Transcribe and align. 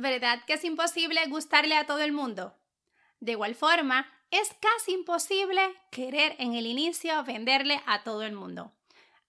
¿Verdad 0.00 0.42
que 0.46 0.54
es 0.54 0.64
imposible 0.64 1.20
gustarle 1.26 1.76
a 1.76 1.84
todo 1.84 1.98
el 1.98 2.12
mundo? 2.12 2.54
De 3.20 3.32
igual 3.32 3.54
forma, 3.54 4.10
es 4.30 4.50
casi 4.58 4.92
imposible 4.92 5.60
querer 5.90 6.36
en 6.38 6.54
el 6.54 6.64
inicio 6.64 7.22
venderle 7.24 7.82
a 7.84 8.02
todo 8.02 8.22
el 8.22 8.32
mundo. 8.32 8.72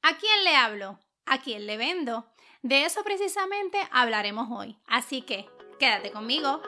¿A 0.02 0.16
quién 0.16 0.46
le 0.46 0.56
hablo? 0.56 0.98
¿A 1.26 1.42
quién 1.42 1.68
le 1.68 1.76
vendo? 1.76 2.26
De 2.62 2.86
eso 2.86 3.04
precisamente 3.04 3.80
hablaremos 3.92 4.48
hoy. 4.50 4.78
Así 4.88 5.24
que, 5.24 5.50
quédate 5.78 6.14
conmigo. 6.14 6.62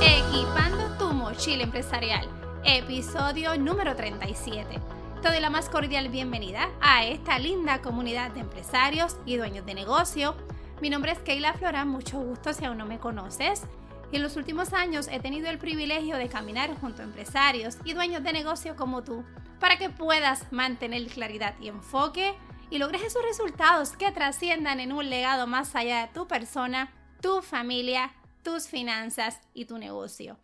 Equipando 0.00 0.96
tu 0.96 1.12
mochila 1.12 1.64
empresarial, 1.64 2.26
episodio 2.64 3.58
número 3.58 3.94
37. 3.94 4.99
Te 5.22 5.28
doy 5.28 5.40
la 5.40 5.50
más 5.50 5.68
cordial 5.68 6.08
bienvenida 6.08 6.70
a 6.80 7.04
esta 7.04 7.38
linda 7.38 7.82
comunidad 7.82 8.30
de 8.30 8.40
empresarios 8.40 9.18
y 9.26 9.36
dueños 9.36 9.66
de 9.66 9.74
negocio. 9.74 10.34
Mi 10.80 10.88
nombre 10.88 11.12
es 11.12 11.18
Keila 11.18 11.52
Flora, 11.52 11.84
mucho 11.84 12.18
gusto 12.20 12.54
si 12.54 12.64
aún 12.64 12.78
no 12.78 12.86
me 12.86 12.98
conoces. 12.98 13.64
Y 14.10 14.16
en 14.16 14.22
los 14.22 14.36
últimos 14.36 14.72
años 14.72 15.08
he 15.12 15.20
tenido 15.20 15.50
el 15.50 15.58
privilegio 15.58 16.16
de 16.16 16.30
caminar 16.30 16.74
junto 16.80 17.02
a 17.02 17.04
empresarios 17.04 17.76
y 17.84 17.92
dueños 17.92 18.22
de 18.22 18.32
negocio 18.32 18.76
como 18.76 19.04
tú 19.04 19.22
para 19.58 19.76
que 19.76 19.90
puedas 19.90 20.50
mantener 20.52 21.06
claridad 21.08 21.54
y 21.60 21.68
enfoque 21.68 22.34
y 22.70 22.78
logres 22.78 23.02
esos 23.02 23.22
resultados 23.22 23.98
que 23.98 24.10
trasciendan 24.12 24.80
en 24.80 24.90
un 24.90 25.10
legado 25.10 25.46
más 25.46 25.76
allá 25.76 26.00
de 26.00 26.14
tu 26.14 26.26
persona, 26.26 26.94
tu 27.20 27.42
familia, 27.42 28.14
tus 28.42 28.68
finanzas 28.68 29.38
y 29.52 29.66
tu 29.66 29.76
negocio. 29.76 30.38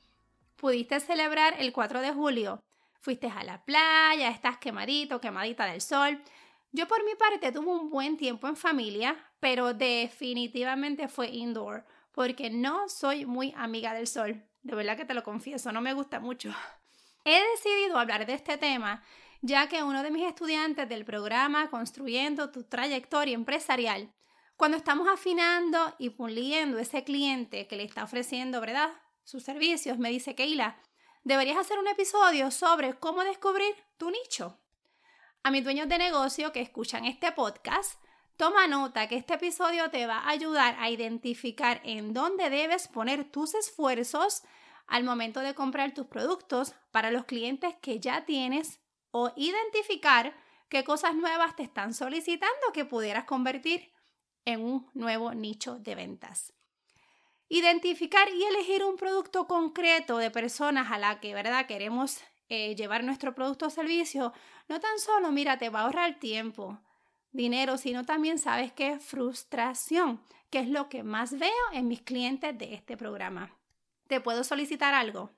Pudiste 0.56 1.00
celebrar 1.00 1.54
el 1.60 1.72
4 1.72 2.02
de 2.02 2.12
julio 2.12 2.60
fuiste 3.06 3.28
a 3.28 3.44
la 3.44 3.64
playa, 3.64 4.30
estás 4.30 4.58
quemadito, 4.58 5.20
quemadita 5.20 5.64
del 5.64 5.80
sol. 5.80 6.20
Yo 6.72 6.88
por 6.88 7.04
mi 7.04 7.14
parte 7.14 7.52
tuve 7.52 7.68
un 7.68 7.88
buen 7.88 8.16
tiempo 8.16 8.48
en 8.48 8.56
familia, 8.56 9.16
pero 9.38 9.74
definitivamente 9.74 11.06
fue 11.06 11.28
indoor, 11.28 11.86
porque 12.10 12.50
no 12.50 12.88
soy 12.88 13.24
muy 13.24 13.54
amiga 13.56 13.94
del 13.94 14.08
sol. 14.08 14.42
De 14.64 14.74
verdad 14.74 14.96
que 14.96 15.04
te 15.04 15.14
lo 15.14 15.22
confieso, 15.22 15.70
no 15.70 15.80
me 15.80 15.94
gusta 15.94 16.18
mucho. 16.18 16.50
He 17.24 17.40
decidido 17.52 17.96
hablar 17.96 18.26
de 18.26 18.34
este 18.34 18.58
tema 18.58 19.04
ya 19.40 19.68
que 19.68 19.84
uno 19.84 20.02
de 20.02 20.10
mis 20.10 20.26
estudiantes 20.26 20.88
del 20.88 21.04
programa 21.04 21.70
Construyendo 21.70 22.50
tu 22.50 22.64
trayectoria 22.64 23.34
empresarial, 23.34 24.12
cuando 24.56 24.78
estamos 24.78 25.06
afinando 25.06 25.94
y 26.00 26.10
puliendo 26.10 26.80
ese 26.80 27.04
cliente 27.04 27.68
que 27.68 27.76
le 27.76 27.84
está 27.84 28.02
ofreciendo, 28.02 28.60
¿verdad? 28.60 28.90
Sus 29.22 29.44
servicios, 29.44 29.96
me 29.96 30.10
dice 30.10 30.34
Keila, 30.34 30.76
deberías 31.26 31.58
hacer 31.58 31.80
un 31.80 31.88
episodio 31.88 32.52
sobre 32.52 32.94
cómo 32.94 33.24
descubrir 33.24 33.74
tu 33.96 34.12
nicho. 34.12 34.60
A 35.42 35.50
mis 35.50 35.64
dueños 35.64 35.88
de 35.88 35.98
negocio 35.98 36.52
que 36.52 36.60
escuchan 36.60 37.04
este 37.04 37.32
podcast, 37.32 38.00
toma 38.36 38.68
nota 38.68 39.08
que 39.08 39.16
este 39.16 39.34
episodio 39.34 39.90
te 39.90 40.06
va 40.06 40.18
a 40.18 40.30
ayudar 40.30 40.76
a 40.78 40.88
identificar 40.88 41.80
en 41.82 42.14
dónde 42.14 42.48
debes 42.48 42.86
poner 42.86 43.24
tus 43.24 43.56
esfuerzos 43.56 44.44
al 44.86 45.02
momento 45.02 45.40
de 45.40 45.56
comprar 45.56 45.94
tus 45.94 46.06
productos 46.06 46.76
para 46.92 47.10
los 47.10 47.24
clientes 47.24 47.74
que 47.82 47.98
ya 47.98 48.24
tienes 48.24 48.78
o 49.10 49.32
identificar 49.34 50.32
qué 50.68 50.84
cosas 50.84 51.16
nuevas 51.16 51.56
te 51.56 51.64
están 51.64 51.92
solicitando 51.92 52.72
que 52.72 52.84
pudieras 52.84 53.24
convertir 53.24 53.92
en 54.44 54.64
un 54.64 54.88
nuevo 54.94 55.34
nicho 55.34 55.80
de 55.80 55.96
ventas. 55.96 56.55
Identificar 57.48 58.28
y 58.28 58.42
elegir 58.42 58.84
un 58.84 58.96
producto 58.96 59.46
concreto 59.46 60.18
de 60.18 60.32
personas 60.32 60.90
a 60.90 60.98
la 60.98 61.20
que, 61.20 61.32
¿verdad? 61.32 61.66
Queremos 61.66 62.20
eh, 62.48 62.74
llevar 62.74 63.04
nuestro 63.04 63.34
producto 63.34 63.66
o 63.66 63.70
servicio, 63.70 64.32
no 64.68 64.80
tan 64.80 64.98
solo, 64.98 65.30
mira, 65.30 65.56
te 65.56 65.68
va 65.68 65.80
a 65.80 65.82
ahorrar 65.84 66.18
tiempo, 66.18 66.80
dinero, 67.30 67.78
sino 67.78 68.04
también 68.04 68.38
sabes 68.38 68.72
qué 68.72 68.98
frustración, 68.98 70.20
que 70.50 70.58
es 70.58 70.68
lo 70.68 70.88
que 70.88 71.04
más 71.04 71.38
veo 71.38 71.52
en 71.72 71.86
mis 71.86 72.02
clientes 72.02 72.56
de 72.58 72.74
este 72.74 72.96
programa. 72.96 73.56
¿Te 74.08 74.20
puedo 74.20 74.42
solicitar 74.42 74.94
algo? 74.94 75.30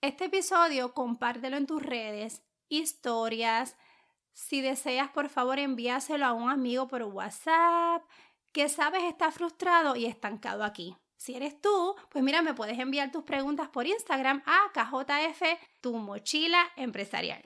Este 0.00 0.24
episodio 0.24 0.94
compártelo 0.94 1.56
en 1.56 1.66
tus 1.66 1.82
redes, 1.82 2.42
historias. 2.68 3.76
Si 4.32 4.60
deseas, 4.60 5.10
por 5.10 5.28
favor, 5.28 5.60
envíaselo 5.60 6.26
a 6.26 6.32
un 6.32 6.50
amigo 6.50 6.88
por 6.88 7.04
WhatsApp 7.04 8.02
que 8.52 8.68
sabes 8.68 9.04
está 9.04 9.30
frustrado 9.30 9.94
y 9.94 10.06
estancado 10.06 10.64
aquí. 10.64 10.96
Si 11.22 11.36
eres 11.36 11.60
tú, 11.60 11.94
pues 12.08 12.24
mira, 12.24 12.42
me 12.42 12.52
puedes 12.52 12.76
enviar 12.80 13.12
tus 13.12 13.22
preguntas 13.22 13.68
por 13.68 13.86
Instagram 13.86 14.42
a 14.44 14.72
KJF, 14.72 15.40
tu 15.80 15.94
mochila 15.94 16.72
empresarial. 16.74 17.44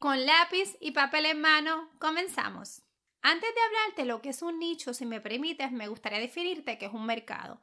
Con 0.00 0.26
lápiz 0.26 0.76
y 0.80 0.90
papel 0.90 1.26
en 1.26 1.40
mano, 1.40 1.88
comenzamos. 2.00 2.82
Antes 3.22 3.54
de 3.54 3.60
hablarte 3.60 4.06
lo 4.06 4.20
que 4.20 4.30
es 4.30 4.42
un 4.42 4.58
nicho, 4.58 4.92
si 4.92 5.06
me 5.06 5.20
permites, 5.20 5.70
me 5.70 5.86
gustaría 5.86 6.18
definirte 6.18 6.78
qué 6.78 6.86
es 6.86 6.92
un 6.92 7.06
mercado. 7.06 7.60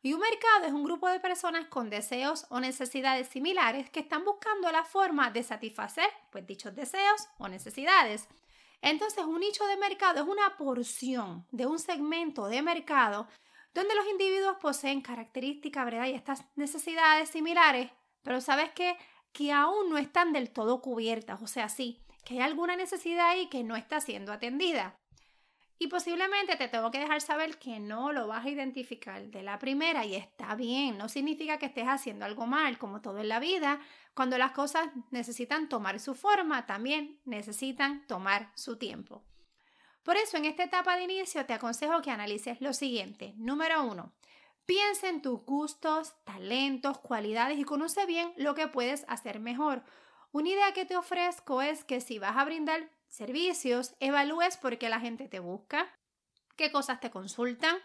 Y 0.00 0.12
un 0.12 0.20
mercado 0.20 0.66
es 0.66 0.72
un 0.72 0.84
grupo 0.84 1.08
de 1.08 1.18
personas 1.18 1.66
con 1.66 1.90
deseos 1.90 2.46
o 2.48 2.60
necesidades 2.60 3.26
similares 3.26 3.90
que 3.90 3.98
están 3.98 4.24
buscando 4.24 4.70
la 4.70 4.84
forma 4.84 5.32
de 5.32 5.42
satisfacer 5.42 6.08
pues 6.30 6.46
dichos 6.46 6.76
deseos 6.76 7.26
o 7.38 7.48
necesidades. 7.48 8.28
Entonces, 8.80 9.24
un 9.24 9.40
nicho 9.40 9.66
de 9.66 9.76
mercado 9.76 10.22
es 10.22 10.28
una 10.28 10.56
porción 10.56 11.44
de 11.50 11.66
un 11.66 11.80
segmento 11.80 12.46
de 12.46 12.62
mercado 12.62 13.26
donde 13.74 13.94
los 13.94 14.06
individuos 14.08 14.56
poseen 14.60 15.00
características, 15.00 15.84
¿verdad? 15.84 16.06
Y 16.06 16.12
estas 16.12 16.44
necesidades 16.56 17.28
similares, 17.28 17.90
pero 18.22 18.40
sabes 18.40 18.70
qué? 18.72 18.96
Que 19.32 19.52
aún 19.52 19.90
no 19.90 19.98
están 19.98 20.32
del 20.32 20.50
todo 20.50 20.80
cubiertas, 20.80 21.40
o 21.42 21.46
sea, 21.46 21.68
sí, 21.68 22.00
que 22.24 22.34
hay 22.34 22.40
alguna 22.40 22.76
necesidad 22.76 23.30
ahí 23.30 23.48
que 23.48 23.62
no 23.62 23.76
está 23.76 24.00
siendo 24.00 24.32
atendida. 24.32 24.96
Y 25.82 25.86
posiblemente 25.86 26.56
te 26.56 26.68
tengo 26.68 26.90
que 26.90 26.98
dejar 26.98 27.22
saber 27.22 27.58
que 27.58 27.80
no 27.80 28.12
lo 28.12 28.26
vas 28.26 28.44
a 28.44 28.50
identificar 28.50 29.22
de 29.28 29.42
la 29.42 29.58
primera 29.58 30.04
y 30.04 30.14
está 30.14 30.54
bien, 30.54 30.98
no 30.98 31.08
significa 31.08 31.58
que 31.58 31.66
estés 31.66 31.86
haciendo 31.86 32.26
algo 32.26 32.46
mal, 32.46 32.76
como 32.76 33.00
todo 33.00 33.18
en 33.18 33.28
la 33.30 33.40
vida, 33.40 33.80
cuando 34.12 34.36
las 34.36 34.52
cosas 34.52 34.90
necesitan 35.10 35.70
tomar 35.70 35.98
su 35.98 36.14
forma, 36.14 36.66
también 36.66 37.18
necesitan 37.24 38.06
tomar 38.06 38.52
su 38.56 38.76
tiempo. 38.76 39.24
Por 40.02 40.16
eso, 40.16 40.36
en 40.36 40.46
esta 40.46 40.64
etapa 40.64 40.96
de 40.96 41.04
inicio 41.04 41.44
te 41.46 41.52
aconsejo 41.52 42.00
que 42.02 42.10
analices 42.10 42.60
lo 42.60 42.72
siguiente. 42.72 43.34
Número 43.36 43.82
uno, 43.84 44.12
piensa 44.66 45.08
en 45.08 45.22
tus 45.22 45.44
gustos, 45.44 46.14
talentos, 46.24 46.98
cualidades 46.98 47.58
y 47.58 47.64
conoce 47.64 48.06
bien 48.06 48.32
lo 48.36 48.54
que 48.54 48.68
puedes 48.68 49.04
hacer 49.08 49.40
mejor. 49.40 49.82
Una 50.32 50.48
idea 50.48 50.72
que 50.72 50.84
te 50.84 50.96
ofrezco 50.96 51.60
es 51.60 51.84
que 51.84 52.00
si 52.00 52.18
vas 52.18 52.36
a 52.36 52.44
brindar 52.44 52.88
servicios, 53.08 53.94
evalúes 54.00 54.56
por 54.56 54.78
qué 54.78 54.88
la 54.88 55.00
gente 55.00 55.28
te 55.28 55.40
busca, 55.40 55.92
qué 56.56 56.70
cosas 56.70 57.00
te 57.00 57.10
consultan 57.10 57.76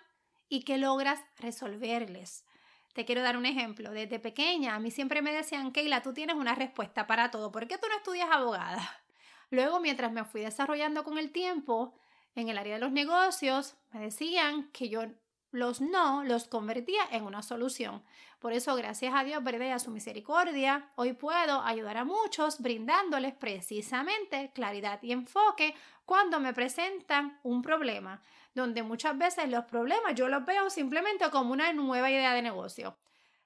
y 0.47 0.63
qué 0.63 0.77
logras 0.77 1.19
resolverles. 1.39 2.45
Te 2.93 3.03
quiero 3.03 3.23
dar 3.23 3.35
un 3.35 3.45
ejemplo. 3.45 3.91
Desde 3.91 4.19
pequeña 4.19 4.75
a 4.75 4.79
mí 4.79 4.89
siempre 4.89 5.21
me 5.21 5.33
decían, 5.33 5.71
Keila, 5.71 6.01
tú 6.01 6.13
tienes 6.13 6.35
una 6.35 6.55
respuesta 6.55 7.07
para 7.07 7.29
todo. 7.29 7.51
¿Por 7.51 7.67
qué 7.67 7.77
tú 7.77 7.87
no 7.89 7.97
estudias 7.97 8.29
abogada? 8.31 8.89
Luego, 9.49 9.79
mientras 9.79 10.11
me 10.11 10.23
fui 10.23 10.41
desarrollando 10.41 11.03
con 11.03 11.17
el 11.17 11.31
tiempo, 11.31 11.93
en 12.35 12.49
el 12.49 12.57
área 12.57 12.75
de 12.75 12.81
los 12.81 12.91
negocios 12.91 13.75
me 13.91 14.01
decían 14.01 14.69
que 14.71 14.89
yo 14.89 15.05
los 15.51 15.79
no 15.79 16.23
los 16.23 16.47
convertía 16.47 17.01
en 17.11 17.23
una 17.23 17.41
solución. 17.41 18.03
Por 18.39 18.53
eso, 18.53 18.75
gracias 18.75 19.13
a 19.15 19.23
Dios, 19.23 19.43
¿verdad? 19.43 19.67
Y 19.67 19.69
a 19.69 19.79
su 19.79 19.89
misericordia, 19.89 20.91
hoy 20.95 21.13
puedo 21.13 21.61
ayudar 21.61 21.97
a 21.97 22.05
muchos 22.05 22.59
brindándoles 22.59 23.33
precisamente 23.33 24.51
claridad 24.53 25.01
y 25.01 25.13
enfoque 25.13 25.73
cuando 26.03 26.39
me 26.39 26.53
presentan 26.53 27.39
un 27.43 27.61
problema, 27.61 28.21
donde 28.53 28.83
muchas 28.83 29.17
veces 29.17 29.49
los 29.49 29.65
problemas 29.65 30.13
yo 30.13 30.27
los 30.27 30.45
veo 30.45 30.69
simplemente 30.69 31.29
como 31.31 31.53
una 31.53 31.71
nueva 31.73 32.11
idea 32.11 32.33
de 32.33 32.41
negocio. 32.41 32.97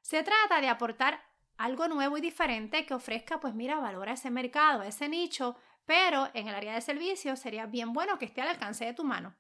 Se 0.02 0.24
trata 0.24 0.60
de 0.60 0.68
aportar 0.68 1.24
algo 1.58 1.88
nuevo 1.88 2.18
y 2.18 2.22
diferente 2.22 2.86
que 2.86 2.94
ofrezca, 2.94 3.40
pues 3.40 3.54
mira, 3.54 3.80
valor 3.80 4.10
a 4.10 4.14
ese 4.14 4.32
mercado, 4.32 4.82
a 4.82 4.88
ese 4.88 5.08
nicho 5.08 5.56
pero 5.90 6.30
en 6.36 6.48
el 6.48 6.54
área 6.54 6.76
de 6.76 6.82
servicios 6.82 7.40
sería 7.40 7.66
bien 7.66 7.94
bueno 7.94 8.20
que 8.20 8.26
esté 8.26 8.44
al 8.44 8.50
alcance 8.50 8.86
de 8.86 8.94
tu 8.94 9.04
mano, 9.04 9.36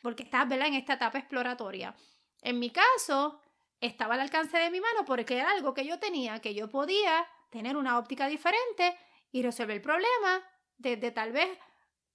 porque 0.00 0.22
estás 0.22 0.50
en 0.50 0.72
esta 0.72 0.94
etapa 0.94 1.18
exploratoria. 1.18 1.94
En 2.40 2.58
mi 2.58 2.70
caso, 2.70 3.38
estaba 3.82 4.14
al 4.14 4.22
alcance 4.22 4.56
de 4.56 4.70
mi 4.70 4.80
mano 4.80 5.04
porque 5.04 5.36
era 5.36 5.50
algo 5.50 5.74
que 5.74 5.84
yo 5.84 5.98
tenía, 5.98 6.40
que 6.40 6.54
yo 6.54 6.70
podía 6.70 7.28
tener 7.50 7.76
una 7.76 7.98
óptica 7.98 8.28
diferente 8.28 8.96
y 9.30 9.42
resolver 9.42 9.76
el 9.76 9.82
problema 9.82 10.42
desde 10.78 11.10
tal 11.10 11.32
vez 11.32 11.58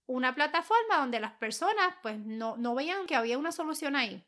una 0.07 0.33
plataforma 0.33 0.97
donde 0.97 1.19
las 1.19 1.33
personas 1.33 1.93
pues 2.01 2.17
no, 2.17 2.57
no 2.57 2.73
veían 2.73 3.05
que 3.05 3.15
había 3.15 3.37
una 3.37 3.51
solución 3.51 3.95
ahí. 3.95 4.25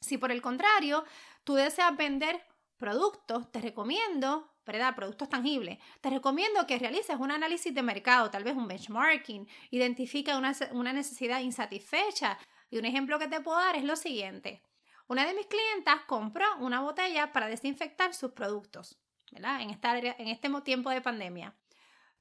Si 0.00 0.18
por 0.18 0.32
el 0.32 0.42
contrario 0.42 1.04
tú 1.44 1.54
deseas 1.54 1.96
vender 1.96 2.44
productos, 2.76 3.52
te 3.52 3.60
recomiendo 3.60 4.52
¿verdad? 4.66 4.94
Productos 4.94 5.28
tangibles. 5.28 5.78
Te 6.00 6.10
recomiendo 6.10 6.66
que 6.66 6.78
realices 6.78 7.16
un 7.18 7.30
análisis 7.30 7.74
de 7.74 7.82
mercado, 7.82 8.30
tal 8.30 8.44
vez 8.44 8.56
un 8.56 8.68
benchmarking, 8.68 9.48
identifica 9.70 10.36
una, 10.36 10.54
una 10.72 10.92
necesidad 10.92 11.40
insatisfecha. 11.40 12.38
Y 12.68 12.78
un 12.78 12.84
ejemplo 12.84 13.18
que 13.18 13.28
te 13.28 13.40
puedo 13.40 13.58
dar 13.58 13.76
es 13.76 13.84
lo 13.84 13.96
siguiente. 13.96 14.62
Una 15.06 15.24
de 15.24 15.34
mis 15.34 15.46
clientas 15.46 16.02
compró 16.06 16.44
una 16.58 16.80
botella 16.80 17.32
para 17.32 17.46
desinfectar 17.46 18.12
sus 18.12 18.32
productos, 18.32 18.98
¿verdad? 19.30 19.60
En, 19.60 19.70
esta, 19.70 19.96
en 19.96 20.28
este 20.28 20.50
tiempo 20.62 20.90
de 20.90 21.00
pandemia. 21.00 21.54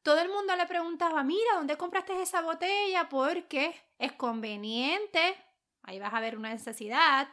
Todo 0.03 0.19
el 0.21 0.29
mundo 0.29 0.55
le 0.55 0.67
preguntaba, 0.67 1.23
mira, 1.23 1.55
¿dónde 1.55 1.77
compraste 1.77 2.21
esa 2.21 2.41
botella? 2.41 3.09
Porque 3.09 3.75
es 3.97 4.11
conveniente 4.13 5.35
Ahí 5.85 5.99
vas 5.99 6.13
a 6.13 6.19
ver 6.19 6.37
una 6.37 6.49
necesidad. 6.49 7.27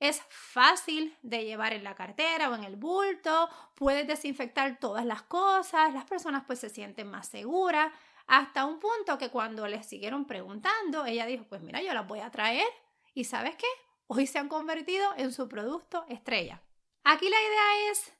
Es 0.00 0.22
fácil 0.28 1.16
de 1.22 1.44
llevar 1.44 1.72
en 1.72 1.84
la 1.84 1.94
cartera 1.94 2.50
o 2.50 2.54
en 2.54 2.64
el 2.64 2.76
bulto, 2.76 3.48
puedes 3.74 4.06
desinfectar 4.06 4.78
todas 4.80 5.04
las 5.04 5.22
cosas, 5.22 5.92
las 5.92 6.06
personas 6.06 6.44
pues 6.46 6.58
se 6.58 6.70
sienten 6.70 7.10
más 7.10 7.28
seguras, 7.28 7.92
hasta 8.26 8.64
un 8.64 8.78
punto 8.78 9.18
que 9.18 9.30
cuando 9.30 9.66
les 9.68 9.86
siguieron 9.86 10.24
preguntando, 10.24 11.04
ella 11.04 11.26
dijo, 11.26 11.44
pues 11.44 11.60
mira, 11.60 11.82
yo 11.82 11.92
las 11.92 12.06
voy 12.08 12.20
a 12.20 12.30
traer 12.30 12.66
y 13.12 13.24
¿sabes 13.24 13.56
qué? 13.56 13.66
Hoy 14.06 14.26
se 14.26 14.38
han 14.38 14.48
convertido 14.48 15.12
en 15.16 15.32
su 15.32 15.48
producto 15.48 16.06
estrella. 16.08 16.62
Aquí 17.04 17.28
la 17.28 17.40
idea 17.40 17.90
es 17.90 18.12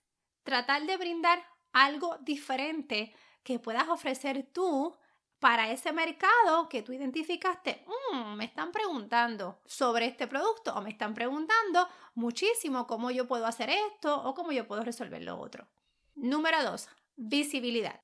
tratar 0.42 0.82
de 0.82 0.96
brindar 0.96 1.42
algo 1.72 2.18
diferente 2.20 3.14
que 3.42 3.58
puedas 3.58 3.88
ofrecer 3.88 4.46
tú 4.52 4.96
para 5.40 5.70
ese 5.70 5.92
mercado 5.92 6.68
que 6.68 6.82
tú 6.82 6.92
identificaste, 6.92 7.84
mm, 8.12 8.34
me 8.34 8.44
están 8.44 8.70
preguntando 8.70 9.58
sobre 9.64 10.06
este 10.06 10.26
producto 10.26 10.74
o 10.74 10.82
me 10.82 10.90
están 10.90 11.14
preguntando 11.14 11.88
muchísimo 12.14 12.86
cómo 12.86 13.10
yo 13.10 13.26
puedo 13.26 13.46
hacer 13.46 13.70
esto 13.70 14.22
o 14.22 14.34
cómo 14.34 14.52
yo 14.52 14.68
puedo 14.68 14.84
resolver 14.84 15.22
lo 15.22 15.38
otro. 15.40 15.66
Número 16.14 16.62
dos, 16.62 16.88
visibilidad. 17.16 18.00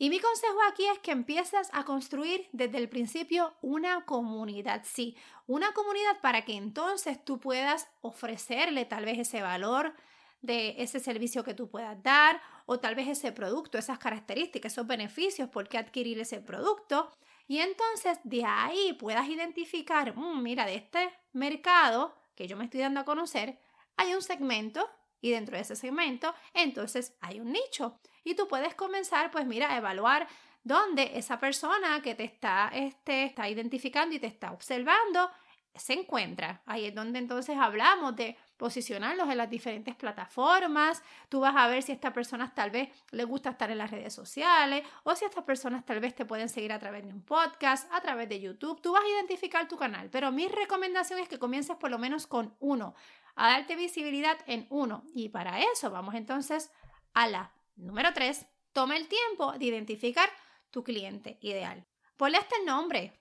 Y 0.00 0.10
mi 0.10 0.20
consejo 0.20 0.58
aquí 0.70 0.86
es 0.86 0.98
que 1.00 1.12
empieces 1.12 1.68
a 1.72 1.84
construir 1.84 2.48
desde 2.52 2.78
el 2.78 2.88
principio 2.88 3.54
una 3.62 4.04
comunidad, 4.04 4.82
sí, 4.84 5.16
una 5.46 5.72
comunidad 5.72 6.20
para 6.20 6.44
que 6.44 6.54
entonces 6.54 7.24
tú 7.24 7.40
puedas 7.40 7.88
ofrecerle 8.00 8.84
tal 8.84 9.04
vez 9.04 9.18
ese 9.18 9.42
valor 9.42 9.94
de 10.40 10.74
ese 10.78 11.00
servicio 11.00 11.44
que 11.44 11.54
tú 11.54 11.68
puedas 11.68 12.00
dar 12.02 12.40
o 12.66 12.78
tal 12.78 12.94
vez 12.94 13.08
ese 13.08 13.32
producto, 13.32 13.78
esas 13.78 13.98
características, 13.98 14.72
esos 14.72 14.86
beneficios, 14.86 15.48
por 15.48 15.68
qué 15.68 15.78
adquirir 15.78 16.18
ese 16.20 16.40
producto. 16.40 17.10
Y 17.46 17.58
entonces 17.58 18.18
de 18.24 18.44
ahí 18.44 18.92
puedas 18.98 19.28
identificar, 19.28 20.16
mm, 20.16 20.42
mira, 20.42 20.66
de 20.66 20.76
este 20.76 21.10
mercado 21.32 22.14
que 22.34 22.46
yo 22.46 22.56
me 22.56 22.64
estoy 22.64 22.80
dando 22.80 23.00
a 23.00 23.04
conocer, 23.04 23.58
hay 23.96 24.14
un 24.14 24.22
segmento 24.22 24.88
y 25.20 25.30
dentro 25.30 25.56
de 25.56 25.62
ese 25.62 25.74
segmento, 25.74 26.32
entonces 26.54 27.16
hay 27.20 27.40
un 27.40 27.50
nicho. 27.50 27.98
Y 28.22 28.34
tú 28.34 28.46
puedes 28.46 28.74
comenzar, 28.74 29.30
pues 29.30 29.46
mira, 29.46 29.72
a 29.72 29.76
evaluar 29.76 30.28
dónde 30.62 31.12
esa 31.14 31.40
persona 31.40 32.00
que 32.02 32.14
te 32.14 32.24
está, 32.24 32.70
este, 32.72 33.24
está 33.24 33.48
identificando 33.48 34.14
y 34.14 34.20
te 34.20 34.26
está 34.26 34.52
observando 34.52 35.30
se 35.74 35.92
encuentra. 35.92 36.62
Ahí 36.66 36.86
es 36.86 36.94
donde 36.94 37.18
entonces 37.18 37.56
hablamos 37.56 38.16
de 38.16 38.36
posicionarlos 38.56 39.28
en 39.30 39.38
las 39.38 39.48
diferentes 39.48 39.94
plataformas. 39.94 41.02
Tú 41.28 41.40
vas 41.40 41.54
a 41.56 41.68
ver 41.68 41.82
si 41.82 41.92
a 41.92 41.94
estas 41.94 42.12
personas 42.12 42.54
tal 42.54 42.70
vez 42.70 42.90
les 43.10 43.26
gusta 43.26 43.50
estar 43.50 43.70
en 43.70 43.78
las 43.78 43.90
redes 43.90 44.12
sociales 44.12 44.84
o 45.04 45.14
si 45.14 45.24
estas 45.24 45.44
personas 45.44 45.84
tal 45.84 46.00
vez 46.00 46.14
te 46.14 46.24
pueden 46.24 46.48
seguir 46.48 46.72
a 46.72 46.78
través 46.78 47.04
de 47.04 47.12
un 47.12 47.22
podcast, 47.22 47.90
a 47.92 48.00
través 48.00 48.28
de 48.28 48.40
YouTube. 48.40 48.80
Tú 48.80 48.92
vas 48.92 49.02
a 49.04 49.08
identificar 49.08 49.68
tu 49.68 49.76
canal, 49.76 50.10
pero 50.10 50.32
mi 50.32 50.48
recomendación 50.48 51.20
es 51.20 51.28
que 51.28 51.38
comiences 51.38 51.76
por 51.76 51.90
lo 51.90 51.98
menos 51.98 52.26
con 52.26 52.54
uno, 52.58 52.94
a 53.36 53.48
darte 53.48 53.76
visibilidad 53.76 54.38
en 54.46 54.66
uno. 54.70 55.04
Y 55.14 55.28
para 55.28 55.60
eso 55.60 55.90
vamos 55.90 56.14
entonces 56.14 56.72
a 57.14 57.28
la 57.28 57.52
número 57.76 58.12
tres. 58.12 58.46
Toma 58.72 58.96
el 58.96 59.08
tiempo 59.08 59.52
de 59.52 59.64
identificar 59.64 60.28
tu 60.70 60.84
cliente 60.84 61.38
ideal. 61.40 61.86
Ponle 62.16 62.38
hasta 62.38 62.56
el 62.56 62.66
nombre, 62.66 63.12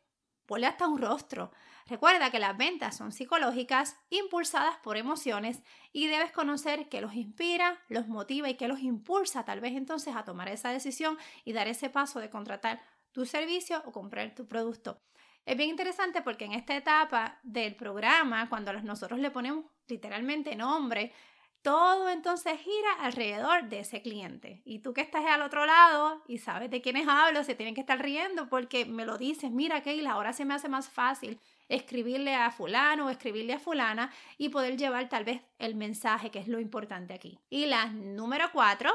ponle 0.46 0.68
hasta 0.68 0.88
un 0.88 1.00
rostro. 1.00 1.52
Recuerda 1.88 2.32
que 2.32 2.40
las 2.40 2.58
ventas 2.58 2.98
son 2.98 3.14
psicológicas, 3.14 3.98
impulsadas 4.10 4.76
por 4.84 4.98
emociones 4.98 5.64
y 5.94 6.08
debes 6.08 6.34
conocer 6.34 6.90
qué 6.90 7.00
los 7.00 7.14
inspira, 7.14 7.80
los 7.88 8.08
motiva 8.10 8.50
y 8.50 8.56
qué 8.56 8.68
los 8.68 8.82
impulsa 8.82 9.46
tal 9.46 9.62
vez 9.62 9.74
entonces 9.74 10.14
a 10.14 10.26
tomar 10.26 10.50
esa 10.50 10.70
decisión 10.70 11.18
y 11.46 11.54
dar 11.54 11.70
ese 11.70 11.90
paso 11.90 12.20
de 12.20 12.30
contratar 12.30 12.82
tu 13.14 13.26
servicio 13.26 13.82
o 13.86 13.94
comprar 13.94 14.36
tu 14.36 14.48
producto. 14.48 15.02
Es 15.46 15.56
bien 15.56 15.70
interesante 15.70 16.22
porque 16.22 16.44
en 16.44 16.52
esta 16.52 16.76
etapa 16.76 17.40
del 17.42 17.74
programa, 17.78 18.50
cuando 18.50 18.74
nosotros 18.74 19.20
le 19.20 19.32
ponemos 19.32 19.64
literalmente 19.88 20.58
nombre, 20.58 21.14
todo 21.62 22.10
entonces 22.10 22.60
gira 22.60 22.94
alrededor 23.00 23.70
de 23.70 23.80
ese 23.80 24.02
cliente. 24.02 24.62
Y 24.66 24.80
tú 24.80 24.94
que 24.94 25.00
estás 25.02 25.26
al 25.26 25.42
otro 25.42 25.66
lado 25.66 26.22
y 26.28 26.40
sabes 26.40 26.70
de 26.70 26.82
quiénes 26.82 27.08
hablo, 27.08 27.46
se 27.46 27.56
tienen 27.56 27.76
que 27.76 27.82
estar 27.82 28.02
riendo 28.02 28.50
porque 28.50 28.86
me 28.86 29.06
lo 29.06 29.18
dices, 29.18 29.52
mira 29.52 29.82
Keila, 29.82 30.12
ahora 30.12 30.34
se 30.34 30.44
me 30.44 30.54
hace 30.54 30.68
más 30.68 30.90
fácil 30.90 31.40
escribirle 31.70 32.36
a 32.36 32.52
fulano 32.52 33.08
o 33.08 33.10
escribirle 33.10 33.54
a 33.54 33.60
fulana 33.60 34.12
y 34.38 34.50
poder 34.50 34.78
llevar 34.78 35.10
tal 35.10 35.24
vez 35.24 35.42
el 35.60 35.76
mensaje, 35.76 36.32
que 36.32 36.40
es 36.40 36.48
lo 36.48 36.60
importante 36.60 37.14
aquí. 37.14 37.40
Y 37.50 37.66
la 37.66 37.88
número 37.88 38.50
cuatro, 38.52 38.92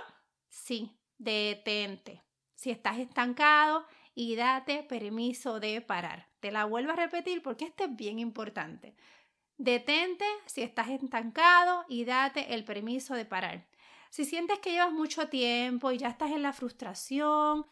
sí, 0.49 0.97
detente. 1.19 2.23
Si 2.55 2.71
estás 2.71 2.99
estancado 2.99 3.87
y 4.15 4.37
date 4.37 4.83
permiso 4.83 5.61
de 5.61 5.81
parar. 5.81 6.29
Te 6.41 6.51
la 6.51 6.65
vuelvo 6.65 6.93
a 6.93 6.97
repetir 6.97 7.43
porque 7.43 7.65
este 7.65 7.85
es 7.85 7.97
bien 7.97 8.19
importante. 8.19 8.95
Detente 9.59 10.25
si 10.47 10.63
estás 10.63 10.89
estancado 10.89 11.85
y 11.89 12.05
date 12.05 12.55
el 12.55 12.65
permiso 12.65 13.15
de 13.15 13.25
parar. 13.25 13.67
Si 14.11 14.25
sientes 14.25 14.59
que 14.59 14.73
llevas 14.73 14.93
mucho 14.93 15.29
tiempo 15.29 15.91
y 15.91 15.99
ya 15.99 16.09
estás 16.09 16.31
en 16.33 16.43
la 16.43 16.53
frustración, 16.53 17.67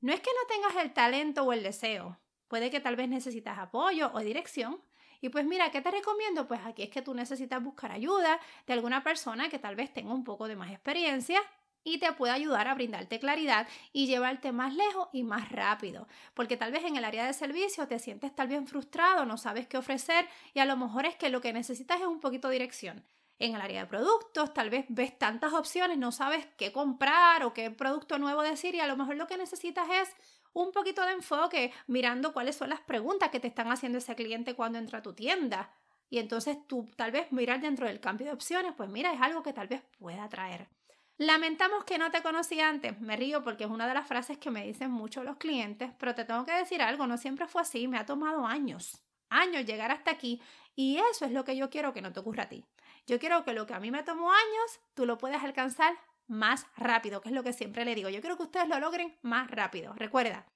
no 0.00 0.12
es 0.12 0.20
que 0.20 0.30
no 0.30 0.54
tengas 0.54 0.84
el 0.84 0.92
talento 0.92 1.42
o 1.42 1.52
el 1.52 1.62
deseo, 1.62 2.18
Puede 2.48 2.70
que 2.70 2.80
tal 2.80 2.96
vez 2.96 3.08
necesitas 3.08 3.58
apoyo 3.58 4.10
o 4.14 4.20
dirección. 4.20 4.80
Y 5.20 5.30
pues 5.30 5.46
mira, 5.46 5.70
¿qué 5.70 5.80
te 5.80 5.90
recomiendo? 5.90 6.46
Pues 6.46 6.60
aquí 6.64 6.82
es 6.82 6.90
que 6.90 7.02
tú 7.02 7.14
necesitas 7.14 7.62
buscar 7.62 7.92
ayuda 7.92 8.38
de 8.66 8.72
alguna 8.72 9.02
persona 9.02 9.48
que 9.48 9.58
tal 9.58 9.76
vez 9.76 9.92
tenga 9.92 10.12
un 10.12 10.24
poco 10.24 10.48
de 10.48 10.56
más 10.56 10.70
experiencia 10.70 11.40
y 11.84 11.98
te 11.98 12.12
pueda 12.12 12.34
ayudar 12.34 12.66
a 12.66 12.74
brindarte 12.74 13.20
claridad 13.20 13.68
y 13.92 14.06
llevarte 14.06 14.52
más 14.52 14.74
lejos 14.74 15.08
y 15.12 15.22
más 15.22 15.50
rápido. 15.52 16.08
Porque 16.32 16.56
tal 16.56 16.72
vez 16.72 16.84
en 16.84 16.96
el 16.96 17.04
área 17.04 17.26
de 17.26 17.34
servicio 17.34 17.86
te 17.86 17.98
sientes 17.98 18.34
tal 18.34 18.48
vez 18.48 18.68
frustrado, 18.68 19.26
no 19.26 19.36
sabes 19.36 19.68
qué 19.68 19.76
ofrecer 19.76 20.26
y 20.54 20.60
a 20.60 20.64
lo 20.64 20.76
mejor 20.76 21.04
es 21.06 21.14
que 21.16 21.28
lo 21.28 21.40
que 21.40 21.52
necesitas 21.52 22.00
es 22.00 22.06
un 22.06 22.20
poquito 22.20 22.48
de 22.48 22.54
dirección. 22.54 23.04
En 23.38 23.54
el 23.54 23.60
área 23.60 23.82
de 23.82 23.86
productos, 23.86 24.54
tal 24.54 24.70
vez 24.70 24.86
ves 24.88 25.18
tantas 25.18 25.52
opciones, 25.52 25.98
no 25.98 26.12
sabes 26.12 26.46
qué 26.56 26.72
comprar 26.72 27.44
o 27.44 27.52
qué 27.52 27.70
producto 27.70 28.18
nuevo 28.18 28.42
decir 28.42 28.74
y 28.74 28.80
a 28.80 28.86
lo 28.86 28.96
mejor 28.96 29.16
lo 29.16 29.26
que 29.26 29.36
necesitas 29.36 29.88
es 29.90 30.08
un 30.54 30.72
poquito 30.72 31.04
de 31.04 31.12
enfoque 31.12 31.72
mirando 31.86 32.32
cuáles 32.32 32.56
son 32.56 32.70
las 32.70 32.80
preguntas 32.80 33.28
que 33.28 33.40
te 33.40 33.48
están 33.48 33.70
haciendo 33.70 33.98
ese 33.98 34.14
cliente 34.14 34.54
cuando 34.54 34.78
entra 34.78 35.00
a 35.00 35.02
tu 35.02 35.12
tienda. 35.12 35.70
Y 36.08 36.18
entonces 36.18 36.56
tú 36.66 36.88
tal 36.96 37.10
vez 37.10 37.30
mirar 37.32 37.60
dentro 37.60 37.86
del 37.86 38.00
cambio 38.00 38.28
de 38.28 38.32
opciones, 38.32 38.72
pues 38.76 38.88
mira, 38.88 39.12
es 39.12 39.20
algo 39.20 39.42
que 39.42 39.52
tal 39.52 39.68
vez 39.68 39.82
pueda 39.98 40.28
traer. 40.28 40.68
Lamentamos 41.16 41.84
que 41.84 41.98
no 41.98 42.10
te 42.10 42.22
conocí 42.22 42.60
antes. 42.60 43.00
Me 43.00 43.16
río 43.16 43.42
porque 43.44 43.64
es 43.64 43.70
una 43.70 43.86
de 43.86 43.94
las 43.94 44.06
frases 44.06 44.38
que 44.38 44.50
me 44.50 44.66
dicen 44.66 44.90
mucho 44.90 45.22
los 45.22 45.36
clientes, 45.36 45.92
pero 45.98 46.14
te 46.14 46.24
tengo 46.24 46.44
que 46.44 46.52
decir 46.52 46.82
algo, 46.82 47.06
no 47.06 47.18
siempre 47.18 47.46
fue 47.46 47.62
así, 47.62 47.86
me 47.86 47.98
ha 47.98 48.06
tomado 48.06 48.46
años, 48.46 49.00
años 49.28 49.64
llegar 49.64 49.90
hasta 49.90 50.10
aquí 50.10 50.40
y 50.74 50.98
eso 51.10 51.24
es 51.24 51.32
lo 51.32 51.44
que 51.44 51.56
yo 51.56 51.70
quiero 51.70 51.92
que 51.92 52.02
no 52.02 52.12
te 52.12 52.20
ocurra 52.20 52.44
a 52.44 52.48
ti. 52.48 52.64
Yo 53.06 53.18
quiero 53.18 53.44
que 53.44 53.52
lo 53.52 53.66
que 53.66 53.74
a 53.74 53.80
mí 53.80 53.90
me 53.90 54.02
tomó 54.02 54.32
años, 54.32 54.80
tú 54.94 55.06
lo 55.06 55.18
puedas 55.18 55.44
alcanzar 55.44 55.94
más 56.26 56.66
rápido, 56.76 57.20
que 57.20 57.28
es 57.28 57.34
lo 57.34 57.42
que 57.42 57.52
siempre 57.52 57.84
le 57.84 57.94
digo. 57.94 58.08
Yo 58.08 58.20
quiero 58.20 58.36
que 58.36 58.44
ustedes 58.44 58.68
lo 58.68 58.78
logren 58.78 59.16
más 59.22 59.50
rápido. 59.50 59.92
Recuerda, 59.94 60.46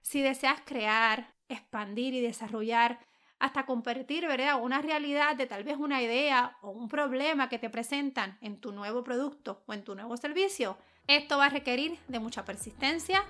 si 0.00 0.22
deseas 0.22 0.60
crear, 0.64 1.34
expandir 1.48 2.14
y 2.14 2.20
desarrollar 2.20 3.00
hasta 3.38 3.64
convertir, 3.64 4.26
¿verdad? 4.26 4.60
Una 4.62 4.82
realidad 4.82 5.34
de 5.34 5.46
tal 5.46 5.64
vez 5.64 5.78
una 5.78 6.02
idea 6.02 6.58
o 6.60 6.70
un 6.70 6.88
problema 6.88 7.48
que 7.48 7.58
te 7.58 7.70
presentan 7.70 8.38
en 8.40 8.60
tu 8.60 8.72
nuevo 8.72 9.02
producto 9.02 9.62
o 9.66 9.72
en 9.72 9.82
tu 9.82 9.94
nuevo 9.94 10.16
servicio, 10.16 10.78
esto 11.06 11.38
va 11.38 11.46
a 11.46 11.50
requerir 11.50 11.98
de 12.08 12.20
mucha 12.20 12.44
persistencia, 12.44 13.24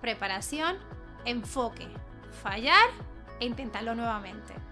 preparación, 0.00 0.76
enfoque, 1.24 1.86
fallar 2.42 2.88
e 3.40 3.46
intentarlo 3.46 3.94
nuevamente. 3.94 4.71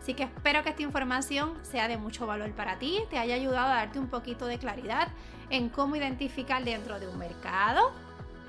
Así 0.00 0.14
que 0.14 0.24
espero 0.24 0.62
que 0.62 0.70
esta 0.70 0.82
información 0.82 1.54
sea 1.62 1.88
de 1.88 1.98
mucho 1.98 2.26
valor 2.26 2.52
para 2.52 2.78
ti, 2.78 3.00
te 3.10 3.18
haya 3.18 3.34
ayudado 3.34 3.72
a 3.72 3.76
darte 3.76 3.98
un 3.98 4.08
poquito 4.08 4.46
de 4.46 4.58
claridad 4.58 5.08
en 5.50 5.68
cómo 5.68 5.96
identificar 5.96 6.64
dentro 6.64 6.98
de 6.98 7.08
un 7.08 7.18
mercado, 7.18 7.92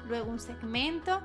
luego 0.07 0.29
un 0.29 0.39
segmento, 0.39 1.21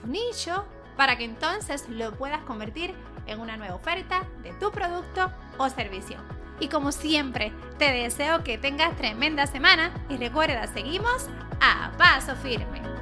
tu 0.00 0.08
nicho, 0.08 0.64
para 0.96 1.16
que 1.18 1.24
entonces 1.24 1.88
lo 1.88 2.12
puedas 2.12 2.42
convertir 2.44 2.94
en 3.26 3.40
una 3.40 3.56
nueva 3.56 3.74
oferta 3.74 4.24
de 4.42 4.52
tu 4.54 4.70
producto 4.70 5.30
o 5.58 5.68
servicio. 5.68 6.18
Y 6.60 6.68
como 6.68 6.92
siempre, 6.92 7.52
te 7.78 7.90
deseo 7.90 8.44
que 8.44 8.58
tengas 8.58 8.96
tremenda 8.96 9.46
semana 9.46 9.92
y 10.08 10.16
recuerda, 10.16 10.66
seguimos 10.68 11.28
a 11.60 11.90
paso 11.98 12.36
firme. 12.36 12.93